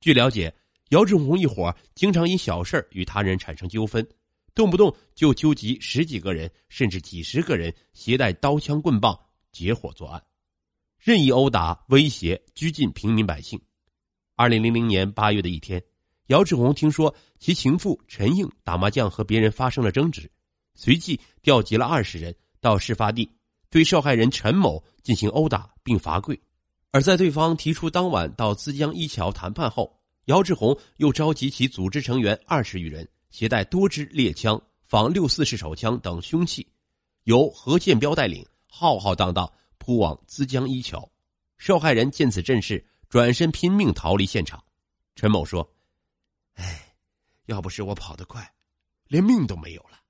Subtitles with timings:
[0.00, 0.54] 据了解，
[0.88, 4.08] 姚志红一伙经常因小事与他人产生纠纷，
[4.54, 9.18] 动不动就纠集十几个人甚至几十个人，携带刀枪棍棒
[9.52, 10.22] 结伙作案，
[10.98, 13.60] 任意殴打、威胁、拘禁平民百姓。
[14.36, 15.84] 二零零零年八月的一天，
[16.28, 20.30] 姚志红听说其情妇陈颖打麻将和别人发生了争执，
[20.74, 23.30] 随即调集了二十人到事发地，
[23.68, 26.40] 对受害人陈某进行殴打并罚跪。
[26.92, 36.66] 而在对方提出当晚到资江一桥谈判后，姚志红又召集其组织成员二十余人，携带多支猎枪、仿六四式手枪等凶器，
[37.24, 41.08] 由何建彪带领，浩浩荡荡扑往资江一桥。
[41.58, 44.64] 受害人见此阵势，转身拼命逃离现场。
[45.14, 45.72] 陈某说
[46.56, 46.94] ：“哎，
[47.46, 48.52] 要不是我跑得快，
[49.06, 50.00] 连命都没有了。”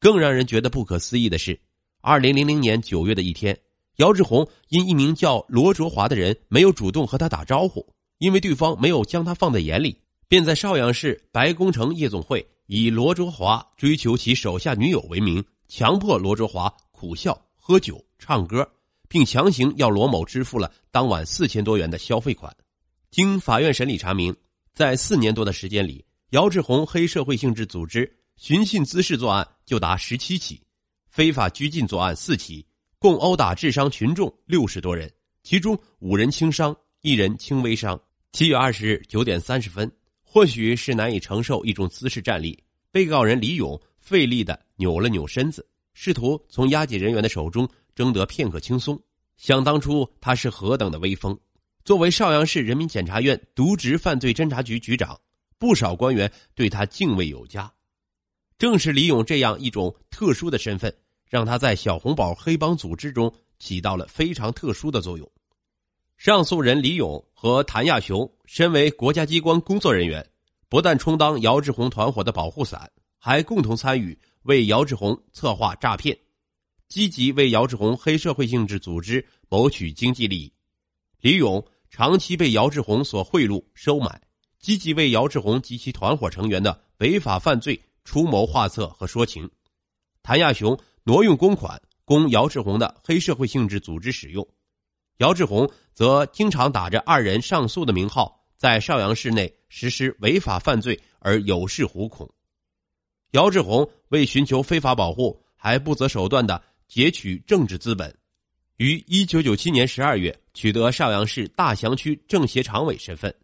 [0.00, 1.60] 更让人觉得不可思议的是，
[2.00, 3.58] 二零零零年九月的一天。
[3.96, 7.86] 姚志红因一名叫罗卓华的人没有主动和他打招呼，
[8.18, 18.66] 因为对方没有将他放在眼里，便在邵阳市白宫城夜总会以罗卓华追求其手下女友为名，强迫罗卓华苦笑、喝酒、唱歌，
[19.08, 22.54] 并强行要罗某支付了当晚四千多元的消费款。
[23.10, 24.34] 经法院审理查明，
[24.72, 30.62] 在四年多的时间里，姚志红黑社会性质组织寻衅滋事作案就达十七起，
[31.10, 32.64] 非法拘禁作案四起。
[33.02, 38.00] 共殴打致伤群众六十多人，其中五人轻伤，一人轻微伤。
[38.30, 39.90] 七月二十日九点三十分，
[40.22, 42.56] 或许是难以承受一种姿势站立，
[42.92, 48.96] 被告人李勇费力的扭了扭身子，试图从押解人员的手中争得片刻轻松。
[49.36, 51.36] 想当初他是何等的威风！
[51.84, 55.20] 作为邵阳市人民检察院渎职犯罪侦查局局长，
[55.58, 57.68] 不少官员对他敬畏有加。
[58.58, 60.94] 正是李勇这样一种特殊的身份。
[61.32, 65.26] 让他在小红宝黑帮组织中起到了非常特殊的作用。
[66.18, 70.28] 上诉人李勇和谭亚雄身为国家机关工作人员，
[70.68, 76.14] 不但充当姚志红团伙的保护伞，还共同参与为姚志红策划诈骗，
[76.86, 80.52] 积极为姚志红黑社会性质组织谋取经济利益。
[81.22, 84.20] 李勇长期被姚志红所贿赂收买，
[84.60, 89.48] 积极为姚志红及其团伙成员的违法犯罪出谋划策和说情。
[90.22, 90.78] 谭亚雄。
[91.04, 94.46] 挪用公款供姚志红的黑社会性质组织使用，
[95.18, 102.32] 姚志红则经常打着二人上诉的名号，在邵阳市内实施违法犯罪而有恃无恐。
[103.32, 108.16] 姚志红为寻求非法保护，还不择手段的劫取政治资本，
[108.76, 113.34] 于一九九七年十二月取得邵阳市大祥区政协常委身份。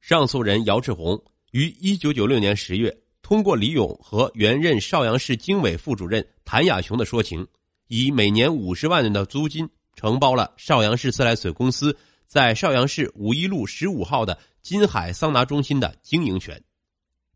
[0.00, 2.96] 上诉人姚志红于一九九六年十月。
[3.22, 7.44] 通过李勇和原任邵阳市经委副主任谭亚雄的说情，
[7.88, 16.62] 以每年五十万元的租金承包了邵阳市自来水公司在邵阳市五一路十五号的金海桑拿中心的经营权。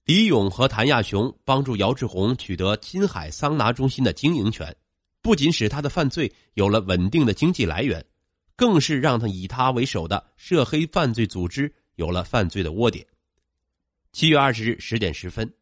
[0.05, 4.75] 李勇和谭亚雄帮助姚志红取得金海桑拿中心的经营权，
[5.21, 8.05] 不仅使他的犯罪有了稳定的经济来源，
[8.55, 13.05] 更是让他以他为首的涉黑犯罪组织有了犯罪的窝点。
[14.13, 15.53] 七月二十日十点十分。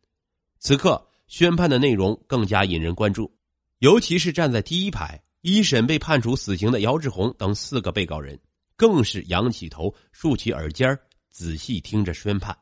[0.59, 3.30] 此刻宣判的内容更加引人关注，
[3.78, 8.39] 尤其是站在第一排一审被判处死刑的姚志红等四个被告人，
[8.77, 10.99] 更是仰起头，竖起耳尖
[11.31, 12.56] 仔细听着宣判。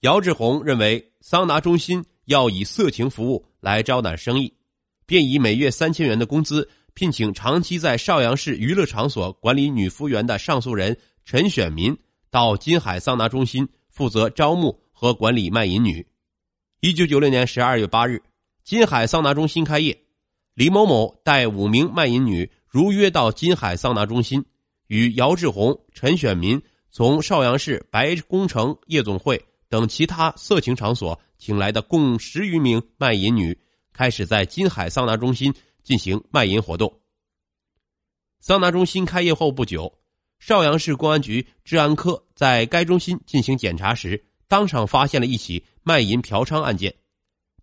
[0.00, 4.54] 姚志红认为桑拿中心要以色情服务来招揽生意，
[5.06, 11.96] 便以每月三千元的工资聘请长期在邵阳市娱乐场所管理女服务员的上诉人陈选民
[12.30, 16.06] 到金海桑拿中心负责招募和管理卖淫女。
[16.80, 18.22] 一九九六年十二月八日，
[18.64, 20.06] 金海桑拿中心开业，
[20.54, 24.42] 李某某带五名卖淫女如约到金海桑拿中心，
[24.86, 33.58] 与姚志红、陈选民从邵阳市白宫城夜总会等其他色情场所请来的共十余名卖淫女，
[33.92, 37.00] 开始在金海桑拿中心进行卖淫活动。
[38.40, 39.98] 桑拿中心开业后不久，
[40.38, 44.24] 邵阳市公安局治安科在该中心进行检查时。
[44.48, 46.94] 当场发现了一起卖淫嫖娼案件，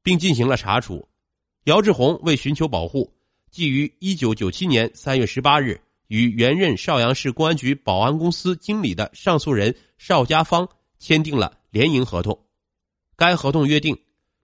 [0.03, 1.07] 并进行了查处。
[1.65, 3.13] 姚志红为寻求保护，
[3.49, 10.67] 即于一九九七年三月十八日与原任邵阳市公安局保安公司经理的上诉人邵家芳
[10.97, 12.37] 签订了联营合同。
[13.15, 13.97] 该合同约定，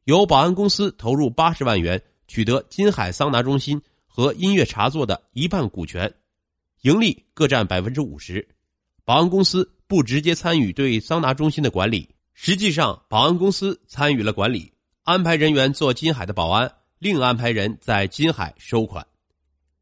[0.04, 6.14] 由保安公司投入八十万元，取得金海桑拿中心和音乐茶座的一半股权，
[6.82, 8.48] 盈利各占百分之五十。
[9.04, 12.08] 保安公司不直接参与对桑拿中心的管理。
[12.34, 14.72] 实际上，保安公司参与了管理，
[15.08, 16.70] 安排人员做金海的保安，
[17.00, 19.08] 另安排人在金海收款。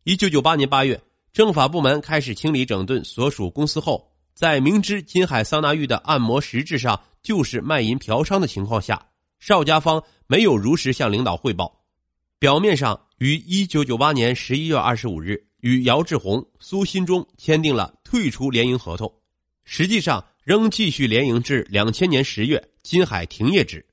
[0.04, 1.02] 一九九八年八月，
[1.34, 9.04] 政法部门开始清理整顿所属公司后，在明知金海桑拿浴的按摩实质上就是卖淫嫖娼的情况下，
[9.40, 11.82] 邵家芳没有如实向领导汇报，
[12.38, 19.12] 表面上于一九九八年十一月二十五日与姚志红、苏新忠签订了退出联营合同，
[19.64, 23.84] 实际上仍继续联营至两千年十月金海停业止。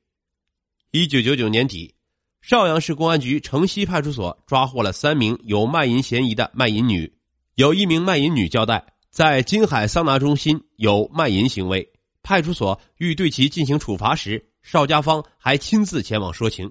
[0.94, 1.94] 一九九九年底，
[2.42, 7.10] 邵阳市公安局城西派出所抓获了三名有卖淫嫌疑的卖淫女，
[7.54, 8.92] 有一名卖淫女交代。
[9.10, 11.90] 在金海桑拿中心有卖淫行为，
[12.22, 16.70] 派出所欲对其进行处罚时，邵家芳还亲自前往说情。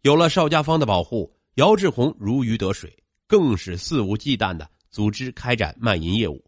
[0.00, 2.90] 有了邵家芳的保护，姚志红如鱼得水，
[3.26, 6.42] 更是肆无忌惮的组织开展卖淫业务，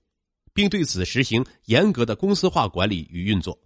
[0.54, 3.60] 并对此实行严格的公司化管理与运作。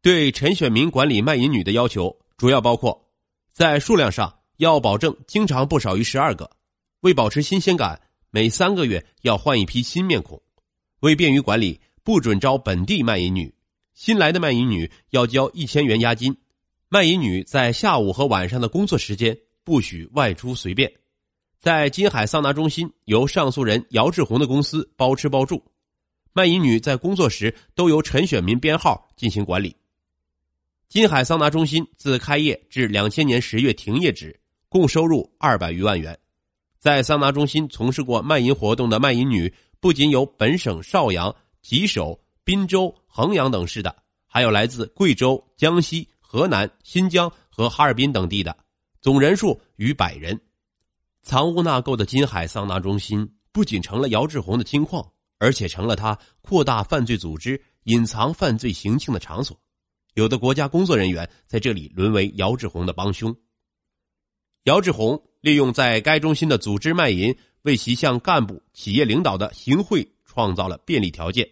[0.00, 3.10] 对陈选民管理卖淫女的要求主要包括：
[3.52, 6.50] 在数量上要保证经常不少于十二个，
[7.00, 8.00] 为保持新鲜感。
[8.30, 10.40] 每三个月要换一批新面孔，
[11.00, 13.54] 为便于管理，不准招本地卖淫女。
[13.94, 16.36] 新来的卖淫女要交一千元押金。
[16.90, 20.92] 卖淫女在下午和晚上的工作时间不许外出随便。
[21.58, 25.64] 在金海桑拿中心由上诉人姚志红的公司包吃包住。
[26.34, 29.74] 卖淫女在工作时都由陈选民编号进行管理。
[30.88, 34.40] 金海桑拿中心自开业至两千年十月停业止，
[34.70, 36.18] 共收入二百余万元。
[36.78, 43.94] 在桑拿中心从事过卖淫活动的卖淫女，不仅有本省邵阳、吉首、滨州、衡阳等市的，
[44.26, 48.56] 还有来自贵州、江西、河南、新疆和哈尔滨等地的，
[49.02, 50.40] 总人数逾百人。
[51.22, 55.06] 藏污纳垢的金海桑拿中心，不仅成了姚志红的金矿，
[55.38, 59.54] 而且成了他扩大犯罪组织、隐藏犯罪行径的场所。
[60.18, 63.34] 有的国家工作人员在这里沦为姚志红的帮凶。
[64.64, 65.22] 姚志红。
[65.40, 67.32] 利用在该中心的组织卖淫，
[67.62, 71.48] 为其向干部、企业领导的行贿创造了便利条件。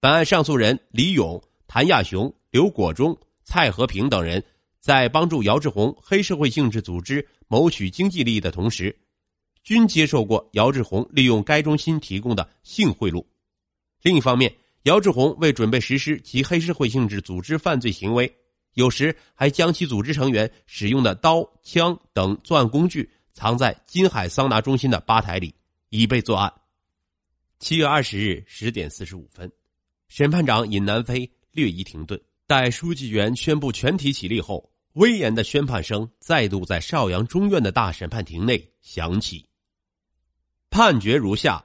[0.00, 4.44] 本案上诉人李勇、谭亚雄、刘国忠、蔡和平等人，
[4.80, 8.98] 在帮助姚志红黑社会性质组织谋取经济利益的同时，
[9.62, 13.24] 均接受过姚志红利用该中心提供的性贿赂。
[14.02, 14.52] 另一方面，
[14.86, 18.32] 姚志红为准备实施其黑社会性质组织犯罪行为。
[18.74, 25.52] 有时还将其组织成员使用的刀、枪等作案工具藏在金海桑拿中心的吧台里，
[25.88, 26.52] 以备作案。
[27.58, 29.50] 七月二十日十点四十五分，
[30.06, 39.44] 审判长尹南飞略一停顿，待书记员宣布全体起立后，威严的宣判声再度在邵阳中院的大审判庭内响起。
[40.70, 41.64] 判决如下：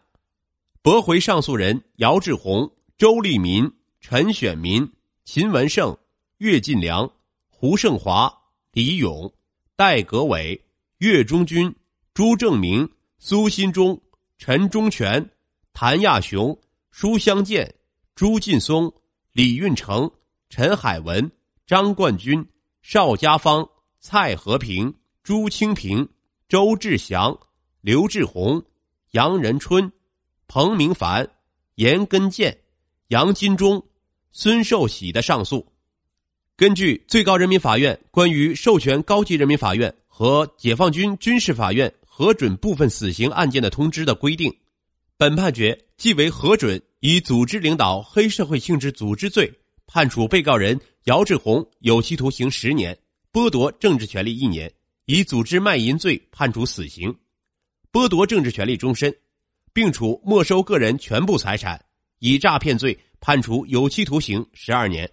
[0.81, 2.71] 驳回上诉人姚志红、
[3.01, 3.67] 周立民、
[3.99, 4.87] 陈选民、
[5.25, 5.97] 秦文胜。
[6.37, 7.11] 岳进良、
[7.49, 8.31] 胡胜华、
[8.73, 9.33] 李勇、
[9.75, 10.63] 戴革伟、
[10.99, 11.75] 岳中军、
[12.13, 12.87] 朱正明、
[13.17, 13.99] 苏新忠、
[14.37, 15.31] 陈忠全、
[15.73, 16.55] 谭亚雄、
[16.91, 17.73] 舒香建、
[18.13, 18.93] 朱劲松、
[19.31, 20.11] 李运成、
[20.51, 21.31] 陈海文、
[21.65, 22.47] 张冠军、
[22.83, 23.67] 邵家芳、
[23.99, 24.93] 蔡和平、
[25.23, 26.07] 朱清平、
[26.47, 27.35] 周志祥、
[27.81, 28.63] 刘志宏、
[29.13, 29.91] 杨仁春、
[30.45, 31.27] 彭明凡、
[31.73, 32.55] 严根建、
[33.11, 33.83] 杨金忠、
[34.31, 35.67] 孙寿喜的上诉。
[36.55, 44.55] 根据最高人民法院关于授权高级人民法院和解放军军事法院核准部分死刑案件的通知的规定，
[45.17, 49.51] 本判决即为核准以组织领导黑社会性质组织罪
[49.85, 52.97] 判处被告人姚志红有期徒刑十年，
[53.33, 54.69] 剥夺政治权利一年；
[55.03, 57.13] 以组织卖淫罪判处死刑，
[57.91, 59.13] 剥夺政治权利终身，
[59.73, 61.77] 并处没收个人全部财产；
[62.21, 65.09] 以诈骗罪判处有期徒刑十二年。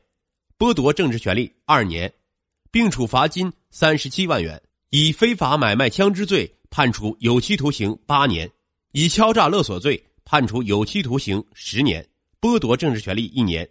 [0.59, 2.13] 剥夺政治权利二年，
[2.71, 4.59] 并处罚金三十七万元；
[4.91, 8.47] 以非法买卖枪支罪判处有期徒刑八年；
[8.93, 12.07] 以敲诈勒索罪判处有期徒刑十年，
[12.43, 13.65] 剥夺政治权利一年；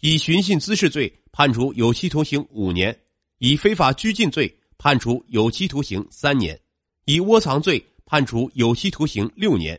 [0.00, 2.94] 以寻衅滋事罪判处有期徒刑五年；
[3.36, 6.56] 以非法拘禁罪判处有期徒刑三年；
[7.04, 9.76] 以窝藏罪判处有期徒刑六年；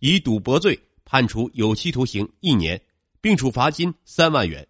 [0.00, 2.80] 以赌博罪判处有期徒刑一年，
[3.20, 4.66] 并处罚金三万元。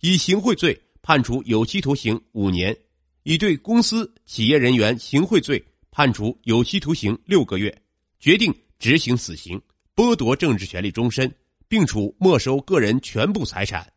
[0.00, 2.76] 以行贿罪判处有期徒刑五年，
[3.22, 7.82] 以对公司企业人员行贿罪判处有期徒刑六个月，
[8.18, 9.60] 决定执行死刑，
[9.94, 11.34] 剥夺政治权利终身，
[11.68, 13.92] 并处没收个人全部财产。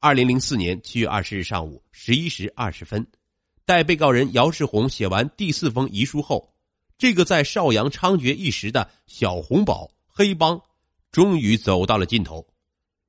[0.00, 3.06] 二零零四年七月二十日上午十一时二十分，
[3.64, 6.52] 待被告人姚世红写完第四封遗书后，
[6.98, 10.62] 这个在邵阳猖獗一时的小红宝黑帮，
[11.10, 12.46] 终于走到了尽头。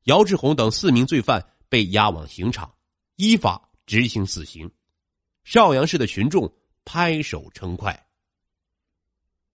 [0.06, 1.46] 姚志红等四名罪犯。
[1.68, 2.74] 被押往刑场，
[3.16, 4.72] 依法执行死刑。
[5.44, 6.50] 邵阳市的群众
[6.86, 8.05] 拍手称快。